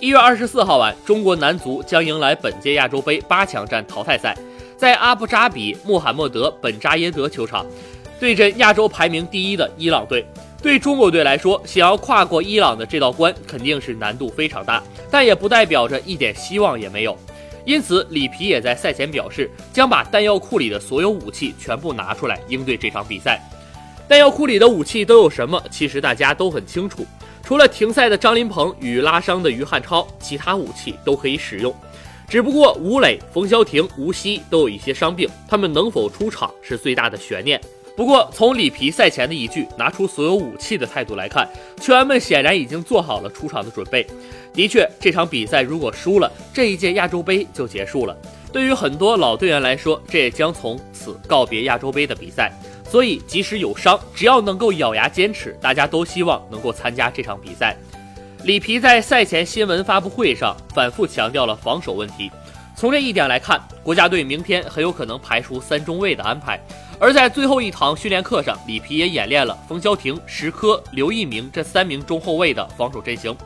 [0.00, 4.32] 一月二十四号晚，中国男足将迎来本届亚洲杯八强战淘汰赛，
[4.76, 7.66] 在阿布扎比穆罕默德本扎耶德球场
[8.20, 10.24] 对阵亚洲排名第一的伊朗队。
[10.62, 14.80] 对中国队来说，想要跨过伊朗的这道关，肯定是难度非常大，
[15.10, 17.18] 但也不代表着一点希望也没有。
[17.64, 23.42] 因此，里皮也在赛前表示，将把弹药库里的所有武器全部拿出来应对这场比赛。
[24.08, 25.60] 弹药库里的武器都有什么？
[25.72, 27.04] 其实大家都很清楚。
[27.48, 31.74] 除了停赛的张琳芃与拉伤的于汉超，其他武器都可以使用。
[32.28, 37.58] 只不过吴磊、冯潇霆、吴曦都有一些伤病，他们能否出场是最大的悬念。
[37.96, 41.48] 不过，从里皮赛前的一句拿出所有武器的态度来看，
[41.80, 44.06] 球员们显然已经做好了出场的准备。
[44.52, 48.14] 的确，这场比赛如果输了，这一届亚洲杯就结束了。
[48.52, 52.52] 对于很多老队员来说，这也将从此告别亚洲杯的比赛。
[52.90, 57.76] 所以，即使有伤，只要能够咬牙坚持，大家都希望能够参加这场比赛。
[58.44, 62.30] 里皮在赛前新闻发布会上反复强调了防守问题。
[62.74, 66.58] 从这一点来看，国家队明天很有可能排除三中卫的安排。
[67.00, 73.36] 而在最后一堂训练课上，里皮也演练了冯潇霆、石科、刘一鸣这三名中后卫的防守阵型。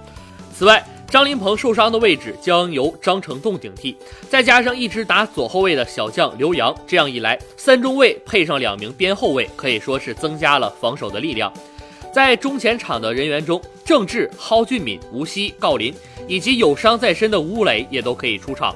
[0.54, 3.94] 此外，张琳芃受伤的位置将由张成栋顶替，
[4.30, 11.52] 再加上一直打左后卫的小将刘洋，这样一来，三中卫配上两名边后卫，可以说是增加了防守的力量。
[12.14, 15.92] 在中前场的人员中，郑智、蒿俊闵、吴曦、郜林
[16.26, 18.74] 以及有伤在身的吴磊也都可以出场。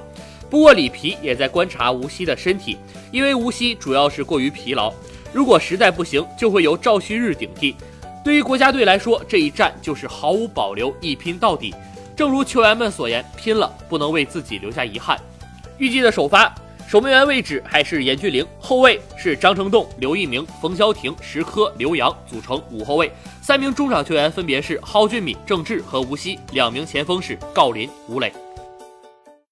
[0.51, 2.77] 不过，里皮也在观察吴曦的身体，
[3.11, 4.93] 因为吴曦主要是过于疲劳，
[5.33, 7.75] 如果实在不行，就会由赵旭日顶替。
[8.23, 11.75] 对于国家队来说，这一战就是毫无保留，一拼到底。
[12.17, 15.21] 正如球员们所言，拼了，不能为自己留下遗憾。
[15.77, 16.51] 预计的首发
[16.89, 28.33] 守门员位置还是严俊凌，后卫是张成栋、刘一鸣、冯潇霆、石科、刘洋组成五后卫，三名中场球员分别是蒿俊闵、郑智和吴曦，两名前锋是郜林、吴磊。